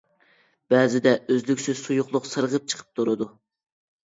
بەزىدە 0.73 1.13
ئۈزلۈكسىز 1.33 1.77
سۇيۇقلۇق 1.83 2.27
سىرغىپ 2.33 2.69
چىقىپ 2.75 2.99
تۇرىدۇ. 3.01 3.29